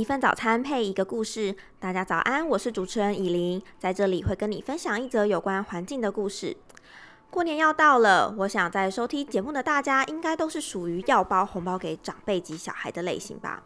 [0.00, 6.56] 一份早餐配一个故事，大家早安，我是主持人以琳，在这里会跟你分享一则有关环境的故事。
[7.28, 13.62] 过年要到了，我想在收听节目的大家，应该都是属于要包红包给长辈及小孩的类型吧？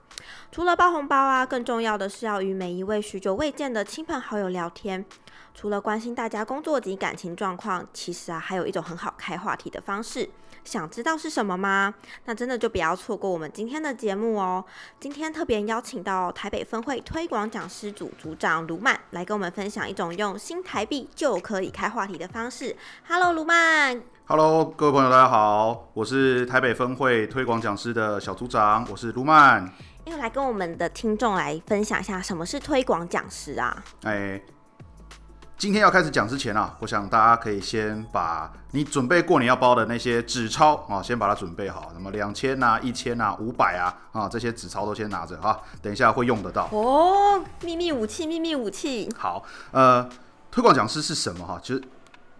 [0.50, 5.04] 除了包红包啊，更重要的是要与每一位许久未见的亲朋好友聊天。
[5.52, 10.30] 除了关心大家工作及感情状况，其实啊，还有一种很好开话题的方式。
[10.64, 11.92] 想知道是什么吗？
[12.24, 14.64] 那真的就不要错过我们今天的节目哦。
[14.98, 22.74] 今天特别邀请到台北分会推广讲师组组长卢曼来跟我们分享一种用新台币就可以开话题的方式。
[23.06, 24.00] Hello，卢曼。
[24.24, 29.70] Hello，各位朋友，大家好，我是台北分会推广讲师的小组长，我是卢曼。
[30.06, 33.84] 又来跟我们的听众来分享一下什么是推广讲师啊？
[34.04, 34.40] 哎，
[35.56, 46.68] 今天要开始讲之前啊，我想大家可以先把你准备过年要包的那些纸钞啊，先把它准备好，那么两千啊、一千啊、五百啊啊，这些纸钞都先拿着啊，等一下会用得到。
[46.72, 49.08] 哦，秘密武器，秘密武器。
[49.16, 50.06] 好，呃，
[50.50, 51.58] 推广讲师是什么哈？
[51.62, 51.82] 其实，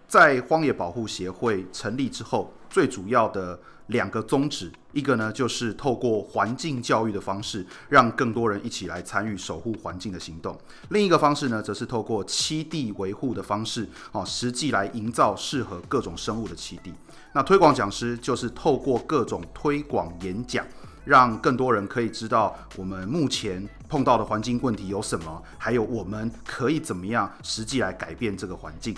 [0.09, 10.55] 在荒野保护协会成立之后，最主要的两个宗旨，一个呢就是透过环境教育的方式，让更多人一起来参与守护环境的行动；
[10.91, 16.95] 另一个方式呢，则是透过栖地维护的方式，哦，实际来营造适合各种生物的栖地。
[17.33, 20.65] 那推广讲师就是透过各种推广演讲。
[21.05, 28.97] 让更多人可以知道我们目前碰到的环境问题有什么，还有我们可以怎么样实际来改变这个环境。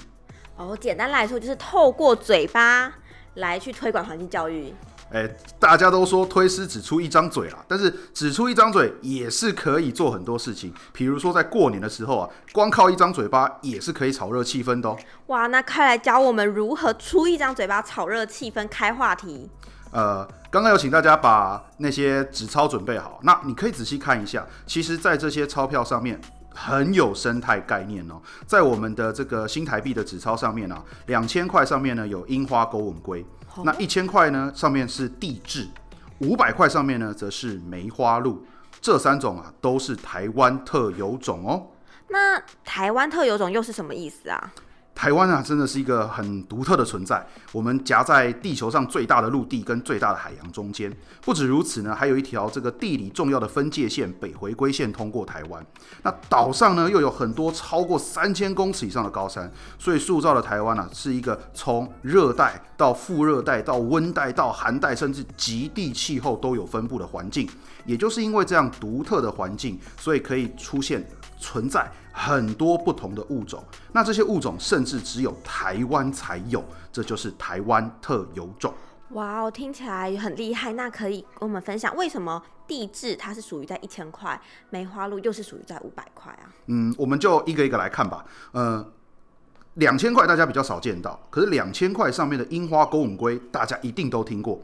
[0.57, 2.95] 哦，简单来说就是透过嘴巴
[3.35, 4.73] 来去推广环境教育。
[5.13, 10.73] 哎，大家都说推师只出一张嘴啦，但是只出一张嘴也是可以做很多事情。
[10.93, 14.97] 比如说在过年的时候啊，光靠一张嘴巴也是可以炒热气氛的哦。
[15.27, 19.49] 哇，那快来教我们如何出一张嘴巴炒热气氛、开话题。
[19.93, 26.21] 呃，刚刚有请大家把那些纸钞准备好，那你可以仔细看一下，其实，在这些钞票上面
[26.53, 28.21] 很有生态概念哦。
[28.47, 33.25] 在我们的这个新台币的纸钞上面啊，两千块上面呢有樱花钩吻龟，
[33.65, 35.69] 那一千块呢上面是地质，
[36.21, 38.45] 五百块上面呢则是梅花鹿，
[38.81, 41.69] 这三种啊都是台湾特有种哦。
[42.09, 44.53] 那台湾特有种又是什么意思啊？
[44.97, 47.25] 台湾啊，真的是一个很独特的存在。
[47.53, 50.91] 我们夹在地球上最大的陆地跟最大的海洋中间。
[51.21, 55.65] 不止如此呢，还有一条这个地理重要的分界线——北回归线通过台湾。
[56.03, 67.47] 那岛上呢，又有很多超过三千公尺以上的高山，所以塑造了台湾啊，是一个从热带到副热带到温带到寒带，甚至极地气候都有分布的环境。
[67.85, 71.07] 也就是因为这样独特的环境，所以可以出现
[71.39, 71.89] 存在
[72.19, 73.63] 很多不同的物种。
[73.93, 78.73] 那这些物种甚至只有台湾才有，这就是台湾特有种。
[79.11, 80.73] 哇哦，听起来很厉害。
[80.73, 84.41] 那可以跟我们分享为什么地质它是属于在一千块，
[84.71, 86.49] 梅花鹿又是属于在五百块啊？
[86.67, 88.25] 嗯，我们就一个一个来看吧。
[88.53, 88.85] 呃，
[89.75, 94.61] 两千块大家比较少见到，可是两千块上面的樱花勾吻龟，大家一定都听过。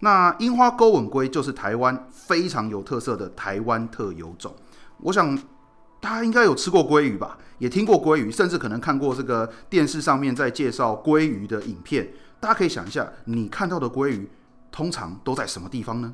[0.00, 4.52] 那樱花勾吻龟就是台湾非常有特色的台湾特有种。
[4.98, 5.38] 我想
[6.04, 12.06] 大家应该有吃过鲑鱼吧，也听过鲑鱼，甚至可能看过这个电视上面在介绍鲑鱼的影片。
[12.38, 14.30] 大家可以想一下，你看到的鲑鱼
[14.70, 16.12] 通常都在什么地方呢？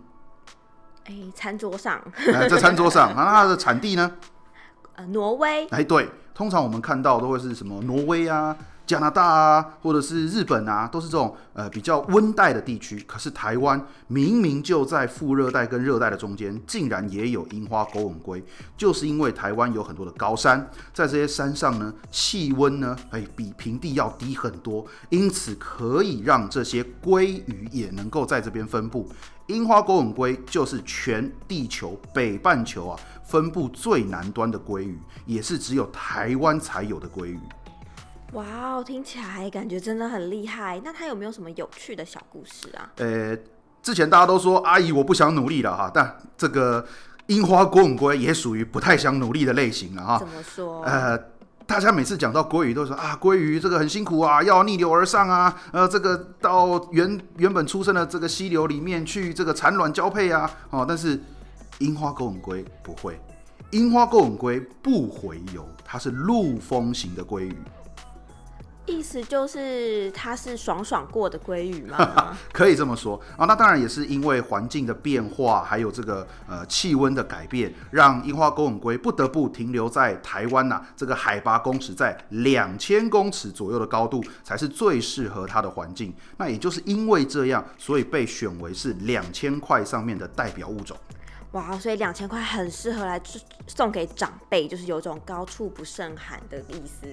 [1.06, 3.12] 哎，餐桌上，哎，在餐桌上。
[3.18, 4.12] 那它的产地呢？
[4.94, 5.66] 呃，挪威。
[5.70, 8.56] 哎，对，通常我们看到都会是什么挪威啊、
[8.90, 12.98] 加拿大啊，或者是日本啊，都是这种呃比较温带的地区。
[13.06, 18.44] 可是台湾明明就在副热带跟热带的中间，竟然也有樱花钩吻龟，
[18.76, 29.08] 就是因为台湾有很多的高山，在这些山上呢，气温呢，哎，比平地要低很多，因此可以让这些鲑鱼也能够在这边分布。
[29.46, 37.38] 樱花钩吻龟就是全地球北半球啊分布最南端的鲑鱼，也是只有台湾才有的鲑鱼。
[38.32, 40.80] 哇哦，听起来感觉真的很厉害。
[40.84, 42.92] 那他有没有什么有趣的小故事啊？
[42.96, 43.36] 呃，
[43.82, 46.86] 之前大家都说阿姨我不想努力了哈，但这个
[47.26, 50.28] 樱花钩吻龟也属于不太想努力的类型了哈怎。
[50.28, 50.82] 么说？
[50.84, 51.18] 呃，
[51.66, 61.20] 大家每次讲到鲑鱼都说啊，鲑鱼这个很辛苦啊，要逆流而上啊，呃，这个到原原本出生的这个溪流里面去这个产卵交配啊，哦，但是
[61.78, 63.20] 樱花钩吻龟不会，
[63.70, 67.56] 樱花钩吻龟不洄游，它是陆风型的鲑鱼。
[68.90, 72.36] 意思就是它是爽爽过的鲑鱼吗？
[72.52, 73.46] 可以这么说啊。
[73.46, 86.12] 那当然也是因为环境的变化，还有这个呃气温的改变，让樱花钩吻龟不得不停留在台湾呐、这个海拔公尺在两千公尺左右的高度，才是最适合它的环境。
[86.36, 90.96] 那也就是因为这样，所以被选为是两千块上面的代表物种。
[91.52, 93.20] 哇，所以两千块很适合来
[93.66, 97.08] 送给长辈，就是有种高处不胜寒的意思。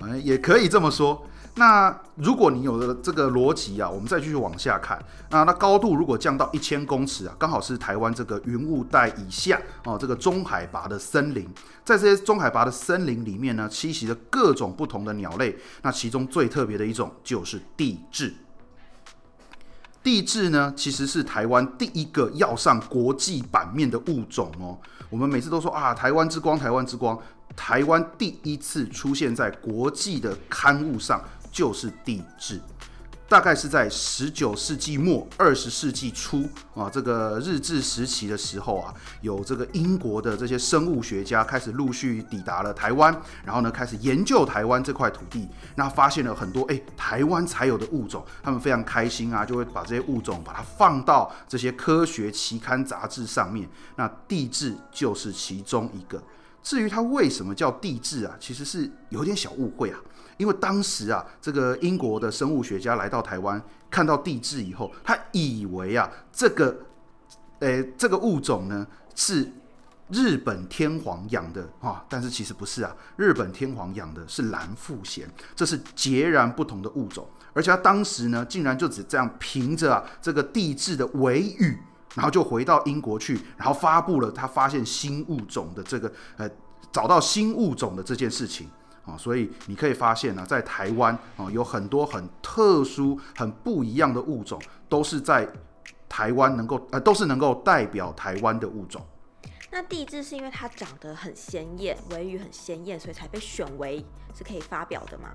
[0.00, 1.26] 嗯，也可以这么说。
[1.56, 4.98] 那如果你有了这个逻辑啊，我们再继续往下看，
[5.28, 11.46] 那那高度如果降到一千公尺啊，刚好是台湾这个云雾带以下哦，这个中海拔的森林，
[11.84, 15.54] 在这些中海拔的森林里面呢，栖息着各种不同的鸟类。
[15.82, 18.34] 那其中最特别的一种就是地质。
[20.04, 24.78] 地质呢，其实是台湾第一个要上国际版面的物种哦。
[25.08, 27.18] 我们每次都说啊，台湾之光，台湾之光。
[27.56, 32.60] 台湾第一次出现在国际的刊物上，就是地质。
[33.26, 53.68] 大概是在十九世纪末、二十世纪初啊，这个日治时期的时候啊，有这个英国的这些生物学家开始陆续抵达了台湾，然后呢，开始研究台湾这块土地，那发现了很多哎，台湾才有的物种，他们非常开心啊，就会把这些物种把它放到这些科学期刊杂志上面。
[53.96, 56.22] 那地质就是其中一个。
[56.62, 59.98] 至于它为什么叫地质啊，其实是有点小误会啊。
[60.36, 66.76] 因为当时啊，这个英国的生物学家来到台湾，看到地质以后，他以为啊，这个，
[67.60, 69.52] 呃，这个物种呢是
[70.10, 75.22] 日本天皇养的啊，但是其实不是啊，日本天皇养的是蓝腹鹇，
[75.54, 77.26] 这是截然不同的物种。
[77.52, 81.78] 而且他当时呢，竟然就只这样凭着啊这个地质的尾语，
[82.16, 86.50] 然后就回到英国去，然后发布了他发现新物种的这个呃
[86.90, 88.68] 找到新物种的这件事情。
[89.04, 95.48] 啊，所以你可以发现呢，在台湾啊，有很多很特殊、很不一样的物种，都是在
[96.08, 99.04] 台湾能够呃，都是能够代表台湾的物种。
[99.70, 105.30] 那地质是因为它长得很鲜艳，尾羽很鲜艳，所以才被选为是可以发表的吗？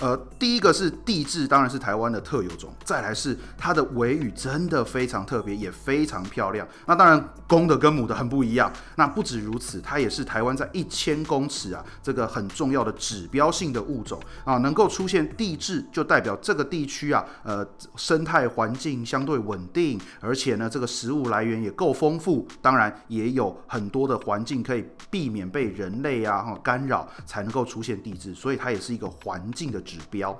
[0.00, 2.72] 呃，第一个是地质，当然是台湾的特有种。
[2.84, 6.64] 再来是它的尾羽真的非常特别，也非常漂亮。
[6.86, 8.72] 那当然公的跟母的很不一样。
[8.94, 17.66] 那不止如此，它也是台湾在一千公尺啊这个很重要的指标性的物种啊，能够出现地质，就代表这个地区啊呃
[17.96, 28.32] 生态环境相对稳定，而且呢这个食物来源也够丰富，当然也有很多的环境可以避免被人类啊干扰，才能够出现地质。
[28.32, 29.82] 所以它也是一个环境的。
[29.88, 30.38] 指标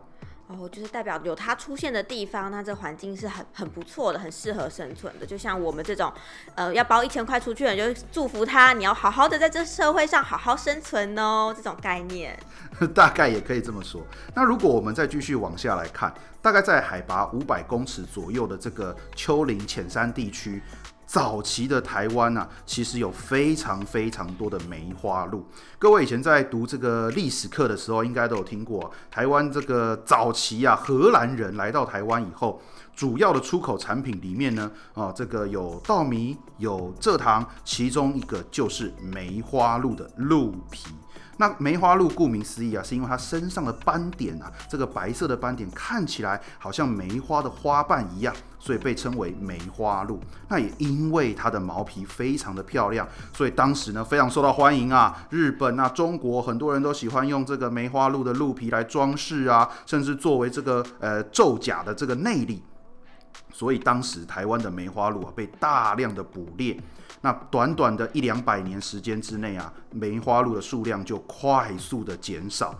[0.48, 5.26] 哦，就是代表有它出现的地方，那这环境是很很不错的，很适合生存的。
[5.26, 6.12] 就像我们这种，
[6.54, 12.38] 呃，要包一千块出去，就祝福他，你要好好的在这社会上好好生存哦，这种概念。
[12.94, 14.02] 大概也可以这么说。
[14.34, 20.62] 那如果我们再继续往下来看，大概在海拔五百公尺左右的这个丘陵浅山地区。
[21.08, 25.42] 早期的台湾啊，其实有非常非常多的梅花鹿。
[25.78, 32.60] 各位以前在读这个历史课的时候，应该都有听过台湾这个早期啊，荷兰人来到台湾以后，
[32.94, 40.90] 主要的出口产品里面呢，啊，这个有稻米，有蔗糖，其中一个就是梅花鹿的鹿皮。
[41.38, 50.20] 那梅花鹿顾名思义啊，是因为它身上的斑点啊，这个白色的斑点看起来好像梅花的花瓣一样，所以被称为梅花鹿。
[50.48, 55.26] 那也因为它的毛皮非常的漂亮，所以当时呢非常受到欢迎啊。
[55.30, 62.62] 日本啊、中国很多人都喜欢用这个梅花鹿的鹿皮来装饰啊，甚至作为这个呃咒甲的这个内里。
[63.52, 66.78] 所以当时台湾的梅花鹿啊被大量的捕猎。
[67.20, 72.74] 那短短的一两百年时间之内啊，梅花鹿的数量就快速的减少。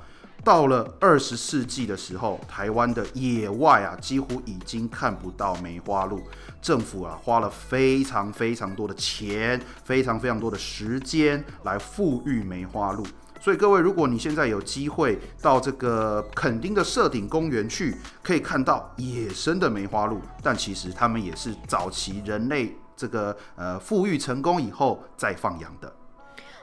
[0.44, 6.22] 到了二十世纪的时候，台湾的野外啊，几乎已经看不到梅花鹿。
[6.62, 13.04] 政府啊，花了非常非常多的钱，非常非常多的时间来富裕梅花鹿。
[13.40, 22.76] 所以各位，如果你现在有机会到这个垦丁的社顶公园去，可以看到野生的梅花鹿，但其实它们也是早期人类。
[22.97, 25.95] 这个呃，富裕成功以后再放养的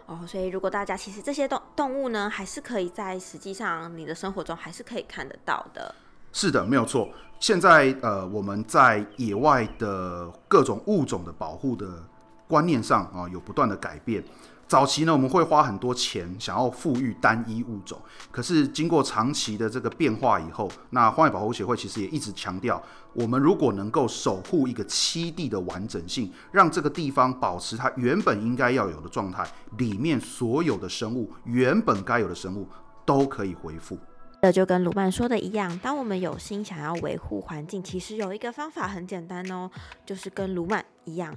[0.06, 5.96] 哦，所以如果大家其实这些动动物呢，还是可以在实际上你的生活中还是可以看得到的。
[6.34, 7.08] 是的，没有错。
[7.40, 12.04] 现在呃，我们在野外的各种物种的保护的
[12.50, 14.22] 观念上啊，有不断的改变。
[14.68, 22.82] 早期呢，我们会花很多钱想要富裕单一物种，可是经过长期的这个变化以后，那荒野保护协会其实也一直强调，
[23.14, 32.68] 我们如果能够守护一个栖地的完整性，让这个地方保持它原本应该要有的状态，里面所有的生物原本该有的生物
[33.06, 33.98] 都可以恢复。
[34.42, 39.70] 这就跟鲁曼说的一样，当我们有心想要维护环境，其实有一个方法很简单哦，
[40.06, 41.36] 就是跟鲁曼一样，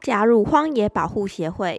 [0.00, 1.78] 加入荒野保护协会。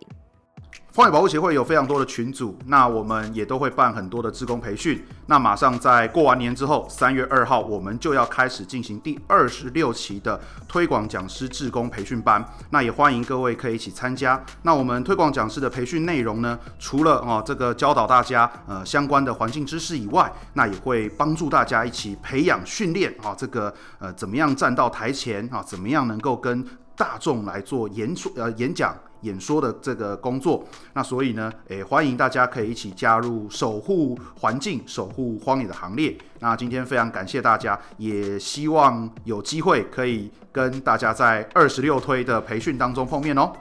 [0.95, 5.03] 荒野保护协会有非常多的群组，那我们也都会办很多的志工培训。
[5.25, 12.47] 那马上在过完年之后，三月二号，我们就要开始进行第二十六期的推广讲师志工培训班。
[12.69, 14.39] 那也欢迎各位可以一起参加。
[14.62, 26.63] 那我们推广讲师的培训内容呢，除了哦这个教导大家呃相关的环境知识以外，那也会帮助大家一起培养训练啊这个呃怎么样站到台前啊，怎么样能够跟
[26.95, 28.95] 大众来做演说呃演讲。
[29.23, 30.63] 演说的这个工作，
[30.93, 36.15] 那所以呢，诶，欢迎大家可以一起加入守护环境、守护荒野的行列。
[36.39, 43.51] 那今天非常感谢大家，也希望有机会可以跟大家在二十六推的培训当中碰面哦。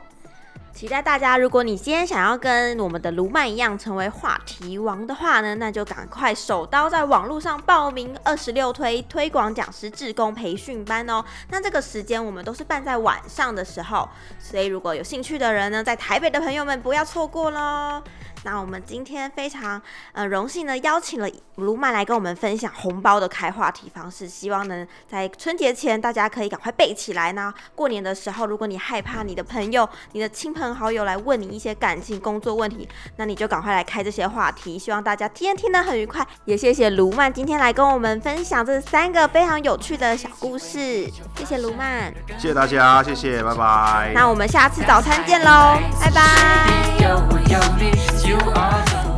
[0.74, 11.22] 期待大家，如果你今天想要跟我们的卢曼一样成为话题王的话呢，那就赶快手刀在网络上报名二十六推推广讲师志工培训班哦。
[11.50, 14.08] 那这个时间我们都是办在晚上的时候，
[14.40, 18.02] 所以如果有兴趣的人呢，在台北的朋友们不要错过喽。
[18.44, 19.80] 那我们今天非常
[20.12, 27.52] 呃荣幸的邀请了卢曼来跟我们分享红包的开话题方式，希望能在春节前大家可以赶快背起来呢。
[27.74, 34.78] 过年的时候，如果你害怕你的朋友、你的亲朋好友来问你一些感情、工作问题，那你就赶快来开这些话题。
[34.78, 41.08] 希望大家天天听得很愉快，也谢谢卢曼今天来跟我们分享这三个非常有趣的小故事。
[41.36, 44.12] 谢谢卢曼，谢谢大家，谢谢，拜拜。
[44.14, 46.92] 那我们下次早餐见喽，拜拜。
[48.32, 48.84] you are.
[48.86, 49.11] Just-